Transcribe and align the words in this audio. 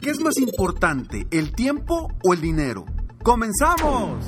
¿Qué 0.00 0.08
es 0.08 0.20
más 0.20 0.38
importante, 0.38 1.26
el 1.30 1.52
tiempo 1.54 2.08
o 2.24 2.32
el 2.32 2.40
dinero? 2.40 2.86
¡Comenzamos! 3.22 4.24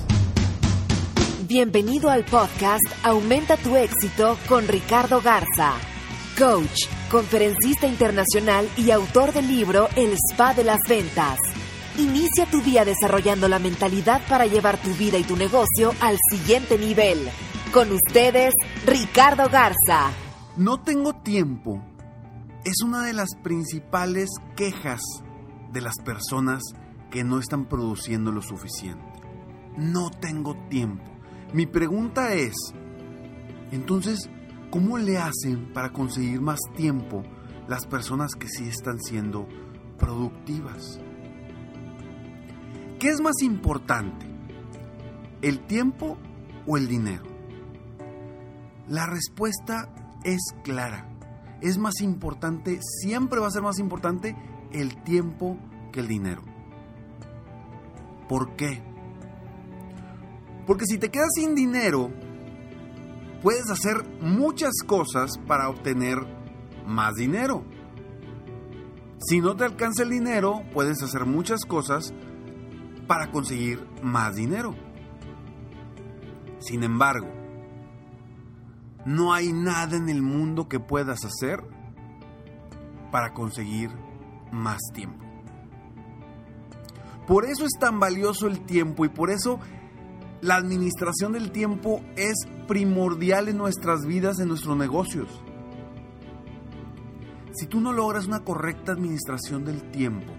Bienvenido 1.48 2.10
al 2.10 2.27
podcast 2.27 2.84
Aumenta 3.02 3.56
tu 3.56 3.74
éxito 3.77 4.36
con 4.50 4.69
Ricardo 4.69 5.22
Garza, 5.22 5.72
coach, 6.38 6.84
conferencista 7.10 7.86
internacional 7.86 8.69
y 8.77 8.91
autor 8.91 9.32
del 9.32 9.48
libro 9.48 9.88
El 9.97 10.12
Spa 10.12 10.52
de 10.52 10.64
las 10.64 10.80
Ventas. 10.86 11.38
Inicia 11.97 12.44
tu 12.50 12.60
día 12.60 12.84
desarrollando 12.84 13.48
la 13.48 13.58
mentalidad 13.58 14.20
para 14.28 14.44
llevar 14.44 14.77
tu 14.77 14.91
vida 14.91 15.16
y 15.16 15.25
tu 15.25 15.38
negocio 15.38 15.94
al 16.00 16.19
siguiente 16.30 16.77
nivel. 16.77 17.30
Con 17.72 17.92
ustedes, 17.92 18.52
Ricardo 18.84 19.48
Garza. 19.48 20.10
No 20.54 20.82
tengo 20.82 21.14
tiempo. 21.14 21.82
Es 22.62 22.82
una 22.84 23.06
de 23.06 23.14
las 23.14 23.30
principales 23.42 24.28
quejas 24.54 25.00
de 25.73 25.81
las 25.81 25.98
personas 25.98 26.62
que 27.11 27.25
no 27.25 27.39
están 27.39 27.67
produciendo 27.67 28.33
lo 28.33 28.42
suficiente. 28.42 29.05
No 29.77 30.11
tengo 30.11 30.56
tiempo. 30.69 31.05
Mi 31.53 31.67
pregunta 31.67 32.34
es, 32.34 32.55
entonces, 33.70 34.31
¿cómo 34.70 34.98
le 34.98 35.19
hacen 35.19 35.73
para 35.73 35.93
conseguir 35.93 36.41
más 36.41 36.61
tiempo 36.77 37.23
las 37.69 37.87
personas 37.87 38.34
que 38.34 38.48
sí 38.48 38.69
están 38.69 39.00
siendo 39.00 39.47
productivas? 39.98 41.00
¿Qué 42.98 43.09
es 43.09 43.20
más 43.20 43.43
importante? 43.43 44.27
¿El 45.43 45.61
tiempo 45.61 46.19
o 46.67 46.77
el 46.77 46.87
dinero? 46.87 47.25
La 48.89 49.06
respuesta 49.06 49.93
es 50.25 50.41
clara. 50.62 51.09
Es 51.61 51.78
más 51.78 52.00
importante, 52.00 52.78
siempre 52.83 53.41
va 53.41 53.48
a 53.48 53.50
ser 53.50 53.62
más 53.62 53.78
importante 53.78 54.37
el 54.73 55.03
tiempo 55.03 55.56
que 55.92 56.01
el 56.01 56.09
dinero. 56.09 56.42
¿Por 58.28 58.56
qué? 58.56 58.83
Porque 60.67 60.87
si 60.87 60.98
te 60.98 61.11
quedas 61.11 61.31
sin 61.34 61.55
dinero, 61.55 62.11
puedes 63.43 63.69
hacer 63.70 64.05
muchas 64.20 64.72
cosas 64.87 65.38
para 65.47 65.69
obtener 65.69 66.19
más 66.87 67.15
dinero. 67.15 67.65
Si 69.19 69.41
no 69.41 69.56
te 69.56 69.65
alcanza 69.65 70.03
el 70.03 70.11
dinero, 70.11 70.62
puedes 70.72 71.03
hacer 71.03 71.27
muchas 71.27 71.65
cosas 71.65 72.12
para 73.06 73.31
conseguir 73.31 73.87
más 74.03 74.34
dinero. 74.34 74.75
Sin 76.59 76.82
embargo, 76.84 77.28
no 79.05 79.32
hay 79.34 79.53
nada 79.53 79.97
en 79.97 80.09
el 80.09 80.22
mundo 80.22 80.69
que 80.69 80.81
puedas 80.81 81.25
hacer 81.25 81.62
para 83.11 83.34
conseguir 83.34 83.91
más 84.52 84.80
tiempo. 84.92 85.24
Por 87.26 87.44
eso 87.44 87.64
es 87.64 87.72
tan 87.78 87.98
valioso 87.98 88.46
el 88.46 88.64
tiempo 88.64 89.04
y 89.04 89.08
por 89.08 89.30
eso 89.30 89.58
la 90.40 90.56
administración 90.56 91.32
del 91.32 91.52
tiempo 91.52 92.02
es 92.16 92.34
primordial 92.66 93.48
en 93.48 93.58
nuestras 93.58 94.04
vidas, 94.06 94.38
en 94.38 94.48
nuestros 94.48 94.76
negocios. 94.76 95.28
Si 97.52 97.66
tú 97.66 97.80
no 97.80 97.92
logras 97.92 98.26
una 98.26 98.40
correcta 98.40 98.92
administración 98.92 99.64
del 99.64 99.82
tiempo 99.90 100.32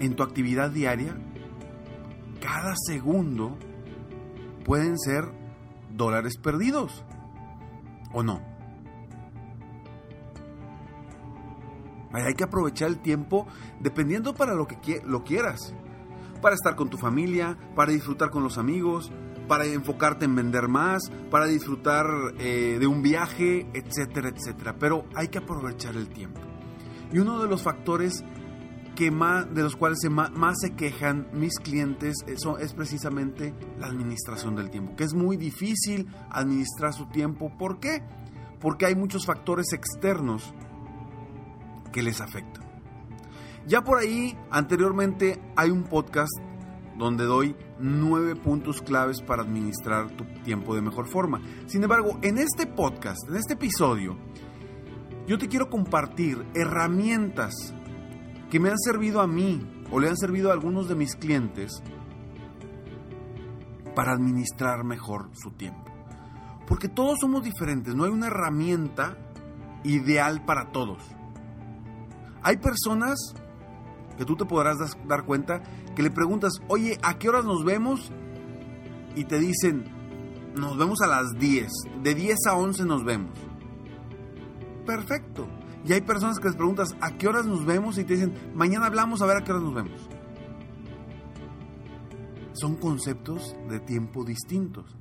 en 0.00 0.14
tu 0.16 0.22
actividad 0.22 0.70
diaria, 0.70 1.16
cada 2.40 2.74
segundo 2.86 3.58
pueden 4.64 4.98
ser 4.98 5.24
dólares 5.94 6.38
perdidos. 6.38 7.04
¿O 8.12 8.22
no? 8.22 8.55
Hay 12.24 12.34
que 12.34 12.44
aprovechar 12.44 12.88
el 12.88 12.98
tiempo 12.98 13.46
dependiendo 13.80 14.34
para 14.34 14.54
lo 14.54 14.66
que 14.66 15.02
lo 15.04 15.24
quieras. 15.24 15.74
Para 16.40 16.54
estar 16.54 16.76
con 16.76 16.90
tu 16.90 16.98
familia, 16.98 17.56
para 17.74 17.92
disfrutar 17.92 18.30
con 18.30 18.42
los 18.42 18.58
amigos, 18.58 19.10
para 19.48 19.64
enfocarte 19.64 20.24
en 20.24 20.34
vender 20.34 20.68
más, 20.68 21.10
para 21.30 21.46
disfrutar 21.46 22.06
eh, 22.38 22.76
de 22.78 22.86
un 22.86 23.02
viaje, 23.02 23.66
etcétera, 23.72 24.28
etcétera. 24.28 24.76
Pero 24.78 25.04
hay 25.14 25.28
que 25.28 25.38
aprovechar 25.38 25.96
el 25.96 26.08
tiempo. 26.08 26.40
Y 27.12 27.18
uno 27.18 27.40
de 27.40 27.48
los 27.48 27.62
factores 27.62 28.24
que 28.96 29.10
más, 29.10 29.54
de 29.54 29.62
los 29.62 29.76
cuales 29.76 29.98
más, 30.10 30.56
se 30.60 30.74
quejan 30.74 31.28
mis 31.32 31.58
clientes 31.58 32.16
eso 32.26 32.58
es 32.58 32.72
precisamente 32.72 33.54
la 33.78 33.88
administración 33.88 34.56
del 34.56 34.70
tiempo, 34.70 34.96
que 34.96 35.04
es 35.04 35.12
muy 35.12 35.36
difícil 35.36 36.08
administrar 36.30 36.94
su 36.94 37.06
tiempo. 37.06 37.52
¿Por 37.56 37.78
qué? 37.78 38.02
Porque 38.58 38.86
hay 38.86 38.94
muchos 38.94 39.26
factores 39.26 39.72
externos 39.74 40.54
que 41.96 42.02
les 42.02 42.20
afecta. 42.20 42.60
Ya 43.66 43.82
por 43.82 43.96
ahí, 43.96 44.36
anteriormente, 44.50 45.40
hay 45.56 45.70
un 45.70 45.84
podcast 45.84 46.30
donde 46.98 47.24
doy 47.24 47.56
nueve 47.80 48.36
puntos 48.36 48.82
claves 48.82 49.22
para 49.22 49.40
administrar 49.40 50.10
tu 50.10 50.24
tiempo 50.44 50.74
de 50.74 50.82
mejor 50.82 51.06
forma. 51.06 51.40
Sin 51.64 51.82
embargo, 51.82 52.18
en 52.20 52.36
este 52.36 52.66
podcast, 52.66 53.26
en 53.30 53.36
este 53.36 53.54
episodio, 53.54 54.18
yo 55.26 55.38
te 55.38 55.48
quiero 55.48 55.70
compartir 55.70 56.44
herramientas 56.54 57.54
que 58.50 58.60
me 58.60 58.68
han 58.68 58.78
servido 58.78 59.22
a 59.22 59.26
mí 59.26 59.66
o 59.90 59.98
le 59.98 60.10
han 60.10 60.18
servido 60.18 60.50
a 60.50 60.52
algunos 60.52 60.90
de 60.90 60.96
mis 60.96 61.16
clientes 61.16 61.82
para 63.94 64.12
administrar 64.12 64.84
mejor 64.84 65.30
su 65.32 65.52
tiempo. 65.52 65.90
Porque 66.68 66.90
todos 66.90 67.20
somos 67.20 67.42
diferentes, 67.42 67.94
no 67.94 68.04
hay 68.04 68.10
una 68.10 68.26
herramienta 68.26 69.16
ideal 69.82 70.44
para 70.44 70.72
todos. 70.72 71.16
Hay 72.46 72.58
personas 72.58 73.34
que 74.16 74.24
tú 74.24 74.36
te 74.36 74.44
podrás 74.44 74.76
dar 75.08 75.24
cuenta 75.24 75.64
que 75.96 76.02
le 76.04 76.12
preguntas, 76.12 76.52
oye, 76.68 76.96
¿a 77.02 77.18
qué 77.18 77.28
horas 77.28 77.44
nos 77.44 77.64
vemos? 77.64 78.12
Y 79.16 79.24
te 79.24 79.40
dicen, 79.40 79.82
nos 80.54 80.78
vemos 80.78 81.00
a 81.00 81.08
las 81.08 81.36
10, 81.40 81.68
de 82.04 82.14
10 82.14 82.38
a 82.48 82.54
11 82.54 82.84
nos 82.84 83.04
vemos. 83.04 83.36
Perfecto. 84.86 85.48
Y 85.84 85.92
hay 85.92 86.02
personas 86.02 86.38
que 86.38 86.46
les 86.46 86.56
preguntas, 86.56 86.94
¿a 87.00 87.18
qué 87.18 87.26
horas 87.26 87.46
nos 87.46 87.66
vemos? 87.66 87.98
Y 87.98 88.04
te 88.04 88.14
dicen, 88.14 88.32
mañana 88.54 88.86
hablamos 88.86 89.22
a 89.22 89.26
ver 89.26 89.38
a 89.38 89.42
qué 89.42 89.50
horas 89.50 89.64
nos 89.64 89.74
vemos. 89.74 90.08
Son 92.52 92.76
conceptos 92.76 93.56
de 93.68 93.80
tiempo 93.80 94.24
distintos. 94.24 94.96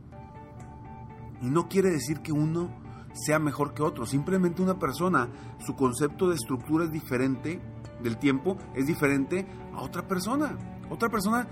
Y 1.43 1.51
no 1.51 1.69
quiere 1.69 1.91
decir 1.91 2.21
que 2.21 2.31
uno 2.31 2.71
sea 3.15 3.39
mejor 3.39 3.73
que 3.73 3.81
otro. 3.81 4.05
Simplemente 4.05 4.61
una 4.61 4.77
persona, 4.77 5.29
su 5.65 5.75
concepto 5.75 6.29
de 6.29 6.35
estructura 6.35 6.85
es 6.85 6.91
diferente 6.91 7.61
del 8.03 8.17
tiempo, 8.17 8.57
es 8.75 8.85
diferente 8.85 9.47
a 9.73 9.81
otra 9.81 10.07
persona. 10.07 10.57
Otra 10.89 11.09
persona, 11.09 11.47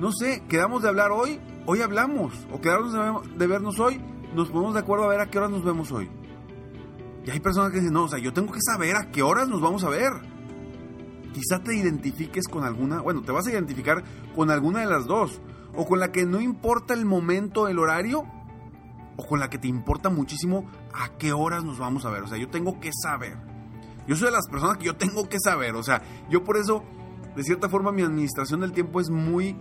no 0.00 0.10
sé, 0.12 0.42
quedamos 0.48 0.82
de 0.82 0.88
hablar 0.88 1.12
hoy, 1.12 1.38
hoy 1.66 1.82
hablamos. 1.82 2.34
O 2.52 2.60
quedamos 2.60 2.92
de 3.38 3.46
vernos 3.46 3.78
hoy, 3.78 4.00
nos 4.34 4.48
ponemos 4.50 4.74
de 4.74 4.80
acuerdo 4.80 5.04
a 5.04 5.08
ver 5.08 5.20
a 5.20 5.30
qué 5.30 5.38
horas 5.38 5.50
nos 5.50 5.64
vemos 5.64 5.92
hoy. 5.92 6.10
Y 7.26 7.30
hay 7.30 7.40
personas 7.40 7.70
que 7.70 7.78
dicen, 7.78 7.94
no, 7.94 8.04
o 8.04 8.08
sea, 8.08 8.18
yo 8.18 8.32
tengo 8.32 8.52
que 8.52 8.60
saber 8.60 8.96
a 8.96 9.10
qué 9.10 9.22
horas 9.22 9.48
nos 9.48 9.60
vamos 9.60 9.84
a 9.84 9.88
ver. 9.88 10.12
Quizá 11.32 11.62
te 11.62 11.74
identifiques 11.74 12.46
con 12.48 12.64
alguna, 12.64 13.00
bueno, 13.00 13.22
te 13.22 13.32
vas 13.32 13.46
a 13.46 13.50
identificar 13.50 14.04
con 14.34 14.50
alguna 14.50 14.80
de 14.80 14.86
las 14.86 15.06
dos. 15.06 15.40
O 15.74 15.86
con 15.86 15.98
la 15.98 16.12
que 16.12 16.24
no 16.24 16.40
importa 16.40 16.94
el 16.94 17.04
momento, 17.04 17.66
el 17.66 17.78
horario, 17.78 18.24
o 19.16 19.26
con 19.26 19.40
la 19.40 19.48
que 19.48 19.58
te 19.58 19.68
importa 19.68 20.10
muchísimo 20.10 20.66
a 20.92 21.10
qué 21.18 21.32
horas 21.32 21.64
nos 21.64 21.78
vamos 21.78 22.04
a 22.04 22.10
ver. 22.10 22.22
O 22.22 22.28
sea, 22.28 22.38
yo 22.38 22.48
tengo 22.48 22.80
que 22.80 22.90
saber. 22.92 23.36
Yo 24.06 24.16
soy 24.16 24.26
de 24.26 24.32
las 24.32 24.48
personas 24.48 24.78
que 24.78 24.84
yo 24.84 24.96
tengo 24.96 25.28
que 25.28 25.38
saber. 25.38 25.74
O 25.74 25.82
sea, 25.82 26.02
yo 26.28 26.44
por 26.44 26.56
eso 26.56 26.82
de 27.36 27.42
cierta 27.42 27.68
forma 27.68 27.92
mi 27.92 28.02
administración 28.02 28.60
del 28.60 28.72
tiempo 28.72 29.00
es 29.00 29.10
muy 29.10 29.56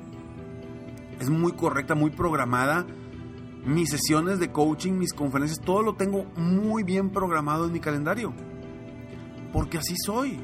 es 1.19 1.29
muy 1.29 1.53
correcta, 1.53 1.95
muy 1.95 2.11
programada. 2.11 2.85
Mis 3.65 3.91
sesiones 3.91 4.39
de 4.39 4.51
coaching, 4.51 4.93
mis 4.93 5.13
conferencias, 5.13 5.61
todo 5.63 5.81
lo 5.81 5.95
tengo 5.95 6.25
muy 6.35 6.83
bien 6.83 7.11
programado 7.11 7.65
en 7.65 7.71
mi 7.71 7.79
calendario. 7.79 8.33
Porque 9.53 9.77
así 9.77 9.95
soy. 10.03 10.39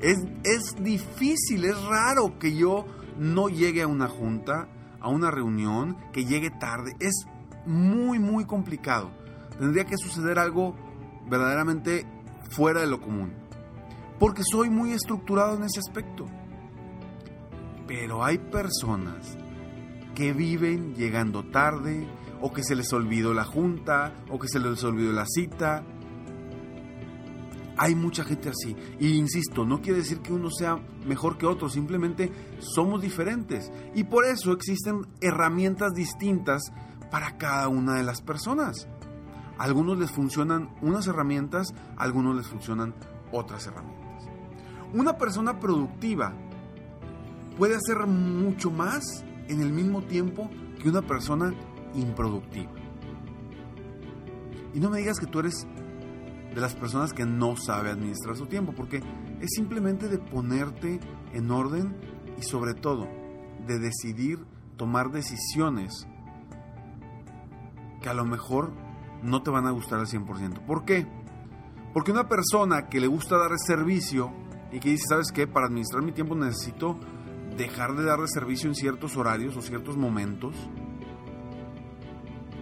Es, 0.00 0.18
es 0.42 0.82
difícil, 0.82 1.64
es 1.64 1.80
raro 1.84 2.38
que 2.40 2.56
yo 2.56 2.86
no 3.18 3.48
llegue 3.48 3.82
a 3.82 3.86
una 3.86 4.08
junta, 4.08 4.66
a 5.00 5.08
una 5.08 5.30
reunión, 5.30 5.96
que 6.12 6.24
llegue 6.24 6.50
tarde. 6.50 6.96
Es 6.98 7.24
muy, 7.66 8.18
muy 8.18 8.44
complicado. 8.44 9.10
Tendría 9.58 9.84
que 9.84 9.96
suceder 9.96 10.38
algo 10.38 10.74
verdaderamente 11.28 12.06
fuera 12.50 12.80
de 12.80 12.86
lo 12.86 13.00
común. 13.00 13.32
Porque 14.18 14.42
soy 14.44 14.70
muy 14.70 14.92
estructurado 14.92 15.56
en 15.56 15.64
ese 15.64 15.80
aspecto. 15.80 16.26
Pero 17.86 18.24
hay 18.24 18.38
personas 18.38 19.36
que 20.14 20.32
viven 20.32 20.94
llegando 20.94 21.44
tarde, 21.44 22.06
o 22.40 22.52
que 22.52 22.62
se 22.62 22.74
les 22.74 22.92
olvidó 22.92 23.32
la 23.32 23.44
junta, 23.44 24.12
o 24.28 24.38
que 24.38 24.48
se 24.48 24.58
les 24.58 24.82
olvidó 24.84 25.12
la 25.12 25.26
cita. 25.26 25.84
Hay 27.76 27.94
mucha 27.94 28.24
gente 28.24 28.50
así. 28.50 28.76
Y 29.00 29.14
insisto, 29.14 29.64
no 29.64 29.80
quiere 29.80 30.00
decir 30.00 30.20
que 30.20 30.32
uno 30.32 30.50
sea 30.50 30.76
mejor 31.06 31.38
que 31.38 31.46
otro, 31.46 31.68
simplemente 31.68 32.30
somos 32.58 33.00
diferentes. 33.00 33.70
Y 33.94 34.04
por 34.04 34.24
eso 34.26 34.52
existen 34.52 35.06
herramientas 35.20 35.92
distintas 35.94 36.62
para 37.12 37.36
cada 37.36 37.68
una 37.68 37.96
de 37.96 38.02
las 38.02 38.22
personas. 38.22 38.88
Algunos 39.58 39.98
les 39.98 40.10
funcionan 40.10 40.70
unas 40.80 41.06
herramientas, 41.06 41.74
algunos 41.98 42.34
les 42.34 42.48
funcionan 42.48 42.94
otras 43.30 43.66
herramientas. 43.66 44.24
Una 44.94 45.18
persona 45.18 45.60
productiva 45.60 46.32
puede 47.58 47.76
hacer 47.76 48.06
mucho 48.06 48.70
más 48.70 49.24
en 49.46 49.60
el 49.60 49.72
mismo 49.72 50.00
tiempo 50.02 50.48
que 50.80 50.88
una 50.88 51.02
persona 51.02 51.52
improductiva. 51.94 52.72
Y 54.72 54.80
no 54.80 54.88
me 54.88 54.98
digas 54.98 55.20
que 55.20 55.26
tú 55.26 55.40
eres 55.40 55.66
de 56.54 56.60
las 56.60 56.74
personas 56.74 57.12
que 57.12 57.26
no 57.26 57.56
sabe 57.56 57.90
administrar 57.90 58.36
su 58.36 58.46
tiempo, 58.46 58.72
porque 58.74 59.02
es 59.40 59.50
simplemente 59.54 60.08
de 60.08 60.18
ponerte 60.18 60.98
en 61.34 61.50
orden 61.50 61.94
y 62.38 62.42
sobre 62.42 62.72
todo 62.72 63.06
de 63.66 63.78
decidir 63.78 64.38
tomar 64.78 65.10
decisiones 65.10 66.06
que 68.02 68.08
a 68.08 68.14
lo 68.14 68.24
mejor 68.24 68.72
no 69.22 69.42
te 69.42 69.50
van 69.50 69.66
a 69.66 69.70
gustar 69.70 70.00
al 70.00 70.06
100%. 70.06 70.66
¿Por 70.66 70.84
qué? 70.84 71.06
Porque 71.92 72.10
una 72.10 72.28
persona 72.28 72.88
que 72.88 73.00
le 73.00 73.06
gusta 73.06 73.38
dar 73.38 73.52
servicio 73.58 74.32
y 74.70 74.80
que 74.80 74.90
dice, 74.90 75.04
¿sabes 75.08 75.30
qué? 75.32 75.46
Para 75.46 75.66
administrar 75.66 76.02
mi 76.02 76.12
tiempo 76.12 76.34
necesito 76.34 76.98
dejar 77.56 77.94
de 77.94 78.04
darle 78.04 78.26
servicio 78.28 78.68
en 78.68 78.74
ciertos 78.74 79.16
horarios 79.16 79.56
o 79.56 79.62
ciertos 79.62 79.96
momentos. 79.96 80.54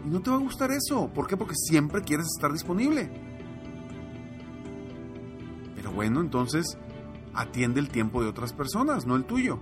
Y 0.05 0.09
no 0.09 0.21
te 0.21 0.31
va 0.31 0.37
a 0.37 0.41
gustar 0.41 0.71
eso. 0.73 1.09
¿Por 1.13 1.27
qué? 1.27 1.37
Porque 1.37 1.55
siempre 1.55 2.03
quieres 2.03 2.27
estar 2.27 2.53
disponible. 2.53 3.11
Pero 5.77 5.93
bueno, 5.93 6.21
entonces 6.21 6.79
atiende 7.35 7.81
el 7.81 7.89
tiempo 7.89 8.23
de 8.23 8.29
otras 8.29 8.53
personas, 8.53 9.07
no 9.07 9.17
el 9.17 9.25
tuyo. 9.25 9.61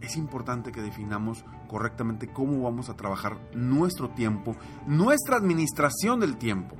Es 0.00 0.16
importante 0.16 0.72
que 0.72 0.80
definamos 0.80 1.44
correctamente 1.68 2.32
cómo 2.32 2.62
vamos 2.62 2.88
a 2.88 2.96
trabajar 2.96 3.38
nuestro 3.54 4.10
tiempo, 4.10 4.56
nuestra 4.86 5.36
administración 5.36 6.18
del 6.18 6.36
tiempo. 6.36 6.74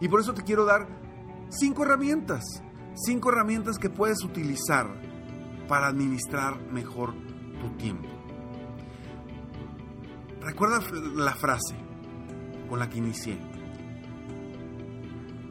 Y 0.00 0.08
por 0.08 0.20
eso 0.20 0.34
te 0.34 0.42
quiero 0.42 0.64
dar 0.64 0.88
cinco 1.50 1.84
herramientas 1.84 2.42
Cinco 2.94 3.30
herramientas 3.30 3.78
que 3.78 3.90
puedes 3.90 4.22
utilizar 4.22 4.86
para 5.66 5.88
administrar 5.88 6.60
mejor 6.70 7.12
tu 7.60 7.70
tiempo. 7.76 8.08
Recuerda 10.40 10.80
la 11.16 11.34
frase 11.34 11.74
con 12.68 12.78
la 12.78 12.88
que 12.88 12.98
inicié. 12.98 13.36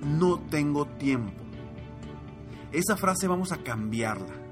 No 0.06 0.39
tengo 0.39 0.86
tiempo. 0.86 1.44
Esa 2.72 2.96
frase 2.96 3.28
vamos 3.28 3.51
a 3.51 3.57
cambiarla. 3.57 4.43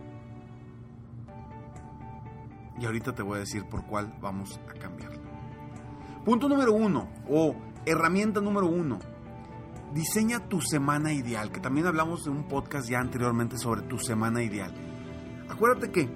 Y 2.82 2.86
ahorita 2.86 3.14
te 3.14 3.22
voy 3.22 3.38
a 3.38 3.40
decir 3.42 3.64
por 3.66 3.86
cuál 3.86 4.12
vamos 4.20 4.60
a 4.68 4.74
cambiarla. 4.74 5.22
Punto 6.26 6.50
número 6.50 6.74
uno, 6.74 7.10
o 7.30 7.56
herramienta 7.86 8.42
número 8.42 8.66
uno, 8.66 8.98
diseña 9.94 10.48
tu 10.50 10.62
semana 10.62 11.14
ideal, 11.14 11.52
que 11.52 11.60
también 11.60 11.86
hablamos 11.86 12.24
de 12.24 12.32
un 12.32 12.48
podcast 12.48 12.90
ya 12.90 13.00
anteriormente 13.00 13.58
sobre 13.58 13.84
tu 13.84 14.00
semana 14.00 14.42
ideal. 14.42 14.74
Acuérdate 15.48 15.92
que 15.92 16.10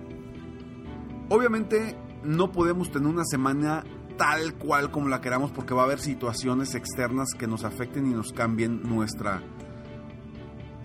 obviamente 1.29 1.95
no 2.23 2.51
podemos 2.51 2.89
tener 2.89 3.09
una 3.09 3.25
semana 3.25 3.83
tal 4.18 4.56
cual 4.56 4.89
como 4.89 5.07
la 5.07 5.21
queramos 5.21 5.51
porque 5.51 5.75
va 5.75 5.81
a 5.81 5.85
haber 5.85 6.00
situaciones 6.00 6.73
externas 6.73 7.29
que 7.38 7.45
nos 7.45 7.63
afecten 7.63 8.07
y 8.07 8.13
nos 8.13 8.31
cambien 8.31 8.81
nuestra 8.81 9.44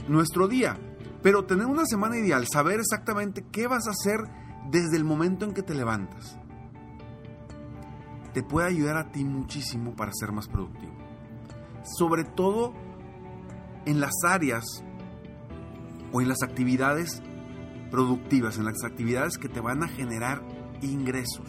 nuestro 0.08 0.46
día. 0.46 0.78
Pero 1.22 1.44
tener 1.46 1.66
una 1.66 1.86
semana 1.86 2.18
ideal, 2.18 2.46
saber 2.50 2.80
exactamente 2.80 3.46
qué 3.50 3.66
vas 3.66 3.86
a 3.86 3.90
hacer 3.90 4.20
desde 4.68 4.96
el 4.96 5.04
momento 5.04 5.44
en 5.44 5.52
que 5.52 5.62
te 5.62 5.74
levantas, 5.74 6.38
te 8.32 8.42
puede 8.42 8.68
ayudar 8.68 8.96
a 8.96 9.10
ti 9.10 9.24
muchísimo 9.24 9.94
para 9.96 10.12
ser 10.12 10.32
más 10.32 10.48
productivo 10.48 11.00
sobre 11.82 12.24
todo 12.24 12.72
en 13.86 14.00
las 14.00 14.12
áreas 14.26 14.64
o 16.12 16.20
en 16.20 16.28
las 16.28 16.42
actividades 16.42 17.22
productivas, 17.90 18.58
en 18.58 18.64
las 18.64 18.84
actividades 18.84 19.38
que 19.38 19.48
te 19.48 19.60
van 19.60 19.82
a 19.82 19.88
generar 19.88 20.42
ingresos. 20.82 21.46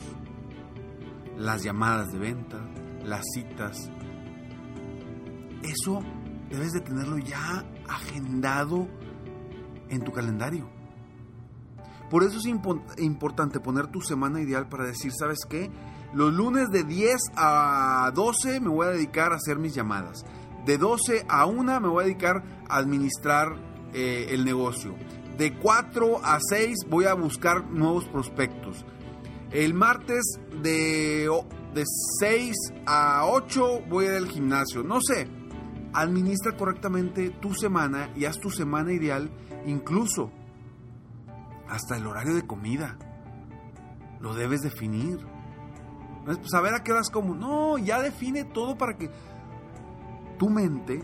Las 1.38 1.64
llamadas 1.64 2.12
de 2.12 2.20
venta, 2.20 2.58
las 3.04 3.24
citas. 3.34 3.90
Eso 5.64 6.02
debes 6.50 6.72
de 6.72 6.82
tenerlo 6.82 7.18
ya 7.18 7.66
agendado 7.88 8.88
en 9.90 10.04
tu 10.04 10.12
calendario. 10.12 10.81
Por 12.12 12.24
eso 12.24 12.40
es 12.40 12.46
importante 12.46 13.62
poner 13.62 13.88
tu 13.88 14.02
semana 14.02 14.42
ideal 14.42 14.68
para 14.68 14.86
decir, 14.86 15.14
¿sabes 15.18 15.40
qué? 15.50 15.72
Los 16.14 16.34
lunes 16.34 16.70
de 16.70 16.84
10 16.84 17.16
a 17.38 18.12
12 18.14 18.60
me 18.60 18.68
voy 18.68 18.88
a 18.88 18.90
dedicar 18.90 19.32
a 19.32 19.38
hacer 19.38 19.58
mis 19.58 19.74
llamadas. 19.74 20.26
De 20.66 20.78
12 20.78 21.26
a 21.30 21.46
1 21.46 21.80
me 21.80 21.88
voy 21.88 22.04
a 22.04 22.08
dedicar 22.08 22.44
a 22.68 22.76
administrar 22.76 23.56
eh, 23.94 24.28
el 24.32 24.44
negocio. 24.44 24.94
De 25.38 25.58
4 25.58 26.20
a 26.22 26.38
6 26.42 26.80
voy 26.90 27.06
a 27.06 27.14
buscar 27.14 27.72
nuevos 27.72 28.04
prospectos. 28.10 28.86
El 29.52 29.74
martes 29.74 30.38
de, 30.62 31.30
de 31.74 31.86
6 32.20 32.56
a 32.88 33.26
8 33.26 33.84
voy 33.90 34.08
a 34.08 34.10
ir 34.10 34.16
al 34.18 34.28
gimnasio. 34.28 34.84
No 34.84 35.00
sé. 35.00 35.30
Administra 35.94 36.58
correctamente 36.58 37.30
tu 37.30 37.54
semana 37.54 38.10
y 38.18 38.26
haz 38.26 38.38
tu 38.38 38.50
semana 38.50 38.92
ideal, 38.92 39.32
incluso 39.66 40.30
hasta 41.72 41.96
el 41.96 42.06
horario 42.06 42.36
de 42.36 42.46
comida. 42.46 42.98
Lo 44.20 44.36
debes 44.36 44.62
definir. 44.62 45.26
No 46.26 46.32
es 46.32 46.38
pues, 46.38 46.52
saber 46.52 46.76
a 46.76 46.84
qué 46.84 46.92
horas 46.92 47.10
como. 47.10 47.34
No, 47.34 47.78
ya 47.78 48.02
define 48.02 48.44
todo 48.44 48.78
para 48.78 48.98
que 48.98 49.10
tu 50.38 50.50
mente 50.50 51.02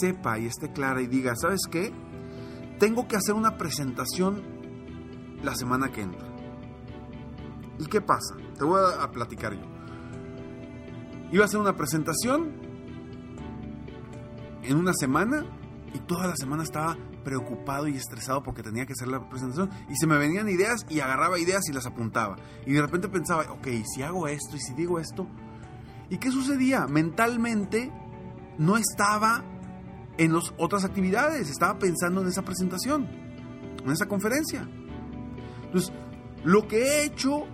sepa 0.00 0.38
y 0.38 0.46
esté 0.46 0.72
clara 0.72 1.02
y 1.02 1.06
diga, 1.06 1.36
¿sabes 1.36 1.60
qué? 1.70 1.92
Tengo 2.78 3.06
que 3.06 3.16
hacer 3.16 3.34
una 3.34 3.56
presentación 3.56 4.42
la 5.42 5.54
semana 5.54 5.92
que 5.92 6.02
entra. 6.02 6.26
¿Y 7.78 7.86
qué 7.86 8.00
pasa? 8.00 8.34
Te 8.56 8.64
voy 8.64 8.80
a, 8.98 9.10
platicar 9.10 9.52
yo. 9.52 9.66
Iba 11.30 11.44
a 11.44 11.46
hacer 11.46 11.60
una 11.60 11.76
presentación 11.76 12.52
en 14.62 14.76
una 14.76 14.92
semana 14.94 15.44
y 15.94 15.98
toda 16.00 16.26
la 16.26 16.36
semana 16.36 16.62
estaba 16.62 16.96
preocupado 17.28 17.86
y 17.88 17.94
estresado 17.94 18.42
porque 18.42 18.62
tenía 18.62 18.86
que 18.86 18.94
hacer 18.94 19.06
la 19.06 19.28
presentación 19.28 19.68
y 19.90 19.96
se 19.96 20.06
me 20.06 20.16
venían 20.16 20.48
ideas 20.48 20.86
y 20.88 21.00
agarraba 21.00 21.38
ideas 21.38 21.68
y 21.68 21.74
las 21.74 21.84
apuntaba. 21.84 22.36
Y 22.64 22.72
de 22.72 22.80
repente 22.80 23.06
pensaba, 23.10 23.42
ok, 23.52 23.68
si 23.84 24.02
hago 24.02 24.26
esto 24.28 24.56
y 24.56 24.60
si 24.60 24.72
digo 24.72 24.98
esto. 24.98 25.28
¿Y 26.08 26.16
qué 26.16 26.30
sucedía? 26.30 26.86
Mentalmente 26.86 27.92
no 28.56 28.78
estaba 28.78 29.44
en 30.16 30.32
las 30.32 30.54
otras 30.56 30.86
actividades, 30.86 31.50
estaba 31.50 31.78
pensando 31.78 32.22
en 32.22 32.28
esa 32.28 32.40
presentación, 32.40 33.06
en 33.84 33.90
esa 33.90 34.06
conferencia. 34.06 34.66
Entonces, 35.64 35.92
lo 36.44 36.66
que 36.66 36.78
he 36.82 37.04
hecho 37.04 37.46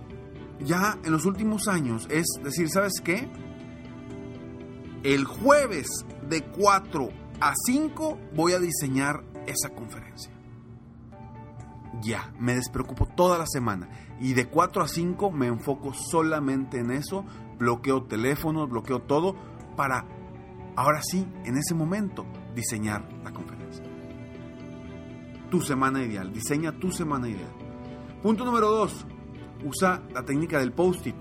ya 0.61 0.97
en 1.03 1.11
los 1.11 1.25
últimos 1.25 1.67
años 1.67 2.07
es 2.09 2.27
decir, 2.41 2.69
¿sabes 2.69 2.93
qué? 3.03 3.27
El 5.03 5.25
jueves 5.25 6.05
de 6.29 6.43
4 6.43 7.09
a 7.41 7.53
5 7.65 8.17
voy 8.33 8.53
a 8.53 8.59
diseñar 8.59 9.34
esa 9.47 9.69
conferencia. 9.69 10.31
Ya, 12.01 12.33
me 12.39 12.55
despreocupo 12.55 13.05
toda 13.05 13.37
la 13.37 13.47
semana 13.47 13.89
y 14.19 14.33
de 14.33 14.47
4 14.47 14.83
a 14.83 14.87
5 14.87 15.31
me 15.31 15.47
enfoco 15.47 15.93
solamente 15.93 16.79
en 16.79 16.91
eso, 16.91 17.25
bloqueo 17.57 18.03
teléfonos, 18.03 18.69
bloqueo 18.69 19.01
todo 19.01 19.35
para 19.75 20.05
ahora 20.75 21.01
sí, 21.01 21.25
en 21.45 21.57
ese 21.57 21.73
momento, 21.73 22.25
diseñar 22.53 23.07
la 23.23 23.31
conferencia. 23.31 23.83
tu 25.49 25.61
semana 25.61 26.03
ideal. 26.03 26.33
Diseña 26.33 26.71
tu 26.73 26.91
semana 26.91 27.29
ideal. 27.29 27.53
Punto 28.21 28.43
número 28.43 28.69
dos, 28.69 29.05
usa 29.63 30.01
la 30.13 30.23
técnica 30.23 30.59
del 30.59 30.73
post-it. 30.73 31.15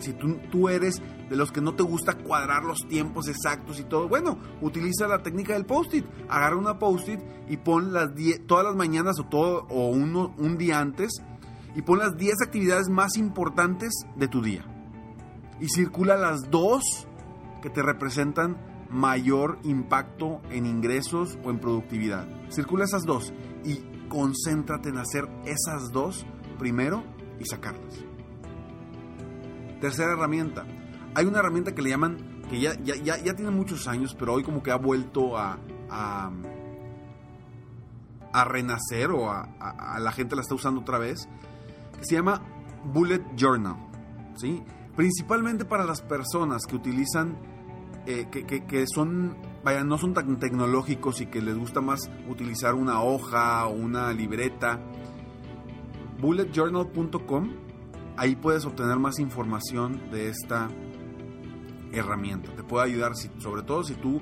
Si 0.00 0.12
tú, 0.14 0.38
tú 0.50 0.68
eres 0.68 1.02
de 1.28 1.36
los 1.36 1.52
que 1.52 1.60
no 1.60 1.74
te 1.74 1.82
gusta 1.82 2.14
cuadrar 2.14 2.64
los 2.64 2.78
tiempos 2.88 3.28
exactos 3.28 3.78
y 3.78 3.84
todo, 3.84 4.08
bueno, 4.08 4.38
utiliza 4.60 5.06
la 5.06 5.22
técnica 5.22 5.52
del 5.52 5.66
post-it. 5.66 6.06
Agarra 6.28 6.56
una 6.56 6.78
post-it 6.78 7.20
y 7.48 7.56
pon 7.58 7.92
las 7.92 8.10
todas 8.46 8.64
las 8.64 8.74
mañanas 8.74 9.18
o, 9.20 9.24
todo, 9.24 9.66
o 9.68 9.90
uno, 9.90 10.34
un 10.38 10.56
día 10.56 10.80
antes 10.80 11.10
y 11.76 11.82
pon 11.82 11.98
las 11.98 12.16
10 12.16 12.34
actividades 12.46 12.88
más 12.88 13.16
importantes 13.16 13.92
de 14.16 14.28
tu 14.28 14.42
día. 14.42 14.64
Y 15.60 15.68
circula 15.68 16.16
las 16.16 16.50
dos 16.50 16.82
que 17.62 17.70
te 17.70 17.82
representan 17.82 18.56
mayor 18.90 19.58
impacto 19.64 20.40
en 20.50 20.66
ingresos 20.66 21.38
o 21.44 21.50
en 21.50 21.58
productividad. 21.58 22.26
Circula 22.50 22.84
esas 22.84 23.02
dos 23.04 23.32
y 23.64 23.80
concéntrate 24.08 24.90
en 24.90 24.98
hacer 24.98 25.28
esas 25.44 25.90
dos 25.90 26.24
primero 26.58 27.02
y 27.40 27.44
sacarlas. 27.46 28.13
Tercera 29.80 30.12
herramienta. 30.12 30.64
Hay 31.14 31.26
una 31.26 31.38
herramienta 31.38 31.74
que 31.74 31.82
le 31.82 31.90
llaman, 31.90 32.42
que 32.48 32.60
ya, 32.60 32.74
ya, 32.82 32.96
ya, 32.96 33.34
tiene 33.34 33.50
muchos 33.50 33.86
años, 33.88 34.16
pero 34.18 34.34
hoy 34.34 34.42
como 34.42 34.62
que 34.62 34.70
ha 34.70 34.76
vuelto 34.76 35.36
a, 35.36 35.58
a, 35.90 36.30
renacer 38.44 39.10
o 39.10 39.30
a, 39.30 39.42
a, 39.60 39.98
la 40.00 40.12
gente 40.12 40.34
la 40.34 40.42
está 40.42 40.54
usando 40.54 40.80
otra 40.80 40.98
vez, 40.98 41.28
que 41.98 42.04
se 42.04 42.16
llama 42.16 42.42
Bullet 42.84 43.22
Journal. 43.36 43.76
¿sí? 44.36 44.62
Principalmente 44.96 45.64
para 45.64 45.84
las 45.84 46.02
personas 46.02 46.62
que 46.66 46.76
utilizan 46.76 47.36
eh, 48.06 48.26
que, 48.28 48.84
son, 48.86 49.34
vaya, 49.64 49.82
no 49.82 49.96
son 49.96 50.12
tan 50.12 50.38
tecnológicos 50.38 51.22
y 51.22 51.26
que 51.26 51.40
les 51.40 51.56
gusta 51.56 51.80
más 51.80 52.10
utilizar 52.28 52.74
una 52.74 53.02
hoja 53.02 53.66
o 53.66 53.72
una 53.72 54.12
libreta. 54.12 54.78
bulletjournal.com, 56.20 57.50
ahí 58.16 58.36
puedes 58.36 58.64
obtener 58.64 58.98
más 58.98 59.18
información 59.18 60.10
de 60.10 60.28
esta 60.28 60.68
herramienta. 61.92 62.54
Te 62.54 62.62
puede 62.62 62.86
ayudar, 62.86 63.12
sobre 63.38 63.62
todo 63.62 63.84
si 63.84 63.94
tú 63.94 64.20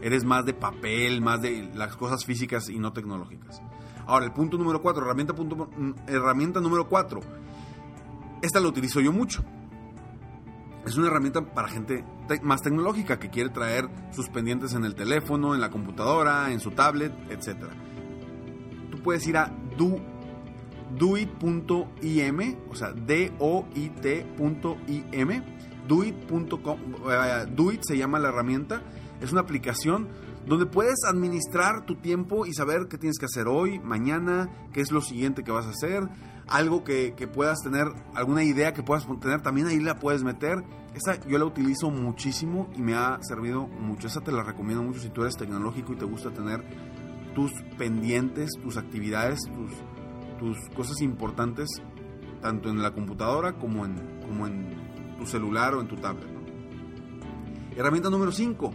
eres 0.00 0.24
más 0.24 0.44
de 0.44 0.54
papel, 0.54 1.20
más 1.20 1.40
de 1.40 1.70
las 1.74 1.96
cosas 1.96 2.24
físicas 2.24 2.68
y 2.68 2.78
no 2.78 2.92
tecnológicas. 2.92 3.62
Ahora, 4.06 4.24
el 4.24 4.32
punto 4.32 4.58
número 4.58 4.82
4, 4.82 5.04
herramienta, 5.04 5.32
mm, 5.32 5.94
herramienta 6.08 6.60
número 6.60 6.88
4. 6.88 7.20
Esta 8.42 8.58
la 8.58 8.68
utilizo 8.68 9.00
yo 9.00 9.12
mucho 9.12 9.44
es 10.86 10.96
una 10.96 11.06
herramienta 11.08 11.44
para 11.44 11.68
gente 11.68 12.04
más 12.42 12.62
tecnológica 12.62 13.18
que 13.18 13.30
quiere 13.30 13.50
traer 13.50 13.88
sus 14.10 14.28
pendientes 14.28 14.74
en 14.74 14.84
el 14.84 14.94
teléfono, 14.94 15.54
en 15.54 15.60
la 15.60 15.70
computadora, 15.70 16.50
en 16.50 16.60
su 16.60 16.72
tablet, 16.72 17.12
etc. 17.30 17.66
Tú 18.90 18.98
puedes 19.02 19.26
ir 19.26 19.36
a 19.36 19.52
do, 19.76 20.00
doit.im, 20.98 22.56
o 22.70 22.74
sea, 22.74 22.92
D-O-I-T.im, 22.92 24.32
doit.com, 25.88 26.78
uh, 27.04 27.46
doit 27.54 27.80
se 27.82 27.96
llama 27.96 28.18
la 28.18 28.28
herramienta, 28.28 28.82
es 29.20 29.32
una 29.32 29.40
aplicación 29.42 30.08
donde 30.46 30.66
puedes 30.66 31.04
administrar 31.08 31.86
tu 31.86 31.96
tiempo 31.96 32.46
y 32.46 32.52
saber 32.52 32.88
qué 32.88 32.98
tienes 32.98 33.18
que 33.18 33.26
hacer 33.26 33.46
hoy, 33.46 33.78
mañana, 33.78 34.50
qué 34.72 34.80
es 34.80 34.90
lo 34.90 35.00
siguiente 35.00 35.44
que 35.44 35.52
vas 35.52 35.66
a 35.66 35.70
hacer, 35.70 36.08
algo 36.48 36.84
que, 36.84 37.14
puedas 37.32 37.60
tener, 37.62 37.86
alguna 38.14 38.42
idea 38.42 38.72
que 38.72 38.82
puedas 38.82 39.06
tener, 39.20 39.40
también 39.42 39.68
ahí 39.68 39.80
la 39.80 39.98
puedes 39.98 40.24
meter. 40.24 40.62
Esa 40.94 41.18
yo 41.26 41.38
la 41.38 41.44
utilizo 41.44 41.90
muchísimo 41.90 42.68
y 42.76 42.82
me 42.82 42.94
ha 42.94 43.18
servido 43.22 43.66
mucho. 43.66 44.08
Esa 44.08 44.20
te 44.20 44.32
la 44.32 44.42
recomiendo 44.42 44.82
mucho 44.82 45.00
si 45.00 45.08
tú 45.08 45.22
eres 45.22 45.36
tecnológico 45.36 45.92
y 45.92 45.96
te 45.96 46.04
gusta 46.04 46.30
tener 46.30 46.62
tus 47.34 47.52
pendientes, 47.78 48.50
tus 48.62 48.76
actividades, 48.76 49.40
tus, 49.40 49.72
tus 50.42 50.58
cosas 50.70 51.00
importantes, 51.02 51.68
tanto 52.40 52.68
en 52.68 52.82
la 52.82 52.92
computadora 52.92 53.52
como 53.52 53.86
en, 53.86 53.94
como 54.22 54.48
en 54.48 55.16
tu 55.16 55.24
celular 55.24 55.74
o 55.74 55.80
en 55.80 55.86
tu 55.86 55.94
tablet. 55.94 56.26
Herramienta 57.76 58.10
número 58.10 58.32
5. 58.32 58.72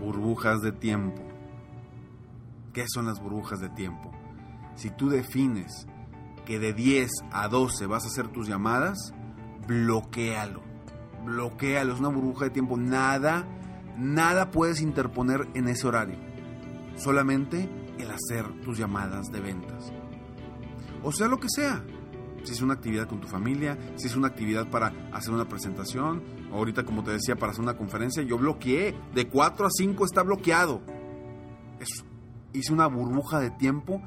Burbujas 0.00 0.62
de 0.62 0.72
tiempo. 0.72 1.22
¿Qué 2.72 2.86
son 2.88 3.04
las 3.04 3.20
burbujas 3.20 3.60
de 3.60 3.68
tiempo? 3.68 4.10
Si 4.76 4.88
tú 4.88 5.10
defines 5.10 5.86
que 6.46 6.58
de 6.58 6.72
10 6.72 7.10
a 7.30 7.48
12 7.48 7.86
vas 7.86 8.04
a 8.04 8.06
hacer 8.06 8.28
tus 8.28 8.48
llamadas, 8.48 9.12
bloquealo. 9.66 10.62
Bloquealo, 11.26 11.92
es 11.92 12.00
una 12.00 12.08
burbuja 12.08 12.46
de 12.46 12.50
tiempo. 12.52 12.78
Nada, 12.78 13.46
nada 13.98 14.50
puedes 14.50 14.80
interponer 14.80 15.46
en 15.52 15.68
ese 15.68 15.86
horario. 15.86 16.16
Solamente 16.96 17.68
el 17.98 18.10
hacer 18.10 18.60
tus 18.62 18.78
llamadas 18.78 19.26
de 19.32 19.40
ventas. 19.40 19.92
O 21.02 21.12
sea, 21.12 21.28
lo 21.28 21.38
que 21.38 21.48
sea. 21.48 21.84
Si 22.44 22.52
es 22.52 22.62
una 22.62 22.74
actividad 22.74 23.08
con 23.08 23.20
tu 23.20 23.26
familia, 23.26 23.76
si 23.96 24.06
es 24.06 24.16
una 24.16 24.28
actividad 24.28 24.70
para 24.70 24.92
hacer 25.12 25.34
una 25.34 25.48
presentación, 25.48 26.22
ahorita 26.52 26.84
como 26.84 27.02
te 27.02 27.10
decía, 27.10 27.36
para 27.36 27.52
hacer 27.52 27.62
una 27.62 27.76
conferencia, 27.76 28.22
yo 28.22 28.38
bloqueé. 28.38 28.94
De 29.14 29.28
4 29.28 29.66
a 29.66 29.70
5 29.70 30.04
está 30.04 30.22
bloqueado. 30.22 30.80
Hice 32.52 32.72
una 32.72 32.86
burbuja 32.86 33.40
de 33.40 33.50
tiempo 33.50 34.00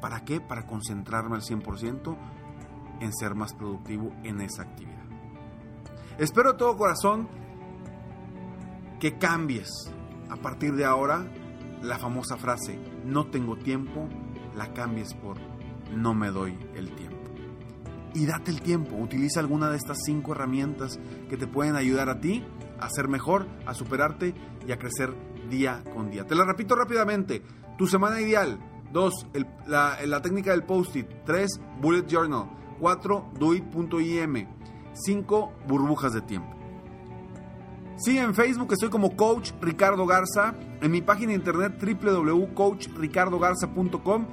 ¿Para 0.00 0.24
qué? 0.24 0.40
Para 0.40 0.66
concentrarme 0.66 1.36
al 1.36 1.42
100% 1.42 2.16
en 3.00 3.12
ser 3.12 3.34
más 3.34 3.54
productivo 3.54 4.12
en 4.22 4.40
esa 4.40 4.62
actividad. 4.62 5.04
Espero 6.18 6.52
de 6.52 6.58
todo 6.58 6.76
corazón 6.76 7.28
que 9.00 9.18
cambies 9.18 9.68
a 10.30 10.36
partir 10.36 10.74
de 10.74 10.84
ahora 10.84 11.26
la 11.82 11.98
famosa 11.98 12.36
frase 12.36 12.78
no 13.04 13.26
tengo 13.26 13.56
tiempo, 13.56 14.08
la 14.56 14.72
cambies 14.72 15.14
por 15.14 15.36
no 15.94 16.14
me 16.14 16.30
doy 16.30 16.58
el 16.74 16.90
tiempo. 16.90 17.16
Y 18.14 18.26
date 18.26 18.50
el 18.50 18.62
tiempo, 18.62 18.96
utiliza 18.96 19.40
alguna 19.40 19.70
de 19.70 19.76
estas 19.76 19.98
cinco 20.04 20.32
herramientas 20.32 20.98
que 21.28 21.36
te 21.36 21.46
pueden 21.46 21.76
ayudar 21.76 22.08
a 22.08 22.20
ti 22.20 22.42
a 22.80 22.88
ser 22.88 23.08
mejor, 23.08 23.46
a 23.66 23.74
superarte 23.74 24.34
y 24.66 24.72
a 24.72 24.78
crecer 24.78 25.14
día 25.50 25.82
con 25.92 26.10
día. 26.10 26.26
Te 26.26 26.34
la 26.34 26.44
repito 26.44 26.74
rápidamente, 26.74 27.42
tu 27.76 27.86
semana 27.86 28.20
ideal, 28.20 28.58
2. 28.92 29.26
la, 29.66 30.22
técnica 30.22 30.52
del 30.52 30.64
post-it. 30.64 31.06
3. 31.24 31.60
Bullet 31.80 32.06
journal. 32.06 32.48
4. 32.80 33.32
doit.im. 33.38 34.46
5. 34.94 35.52
Burbujas 35.66 36.14
de 36.14 36.22
tiempo. 36.22 36.55
Sí, 37.96 38.18
en 38.18 38.34
Facebook 38.34 38.72
estoy 38.72 38.90
como 38.90 39.16
Coach 39.16 39.52
Ricardo 39.60 40.04
Garza. 40.06 40.54
En 40.80 40.90
mi 40.90 41.02
página 41.02 41.28
de 41.30 41.36
internet 41.36 41.80
www.coachricardogarza.com. 41.80 44.26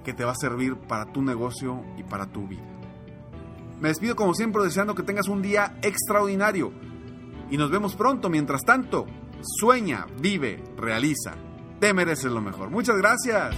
que 0.04 0.14
te 0.14 0.24
va 0.24 0.32
a 0.32 0.36
servir 0.36 0.76
para 0.76 1.12
tu 1.12 1.22
negocio 1.22 1.84
y 1.98 2.04
para 2.04 2.28
tu 2.28 2.48
vida. 2.48 2.64
Me 3.80 3.90
despido 3.90 4.16
como 4.16 4.34
siempre 4.34 4.64
deseando 4.64 4.96
que 4.96 5.04
tengas 5.04 5.28
un 5.28 5.42
día 5.42 5.78
extraordinario 5.82 6.72
y 7.50 7.58
nos 7.58 7.72
vemos 7.72 7.96
pronto. 7.96 8.30
Mientras 8.30 8.64
tanto, 8.64 9.06
sueña, 9.60 10.06
vive, 10.22 10.64
realiza. 10.78 11.34
Te 11.80 11.94
mereces 11.94 12.32
lo 12.32 12.42
mejor. 12.42 12.70
Muchas 12.70 12.98
gracias. 12.98 13.56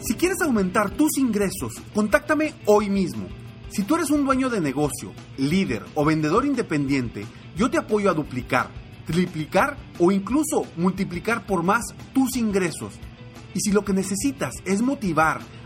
Si 0.00 0.14
quieres 0.14 0.40
aumentar 0.42 0.90
tus 0.90 1.18
ingresos, 1.18 1.74
contáctame 1.94 2.54
hoy 2.66 2.88
mismo 2.88 3.28
si 3.70 3.84
tú 3.84 3.94
eres 3.94 4.10
un 4.10 4.24
dueño 4.24 4.50
de 4.50 4.60
negocio, 4.60 5.12
líder 5.38 5.84
o 5.94 6.04
vendedor 6.04 6.44
independiente, 6.44 7.24
yo 7.56 7.70
te 7.70 7.78
apoyo 7.78 8.10
a 8.10 8.14
duplicar, 8.14 8.68
triplicar 9.06 9.76
o 10.00 10.10
incluso 10.10 10.66
multiplicar 10.76 11.46
por 11.46 11.62
más 11.62 11.84
tus 12.12 12.36
ingresos. 12.36 12.94
Y 13.54 13.60
si 13.60 13.70
lo 13.70 13.84
que 13.84 13.92
necesitas 13.92 14.54
es 14.64 14.82
motivar 14.82 15.40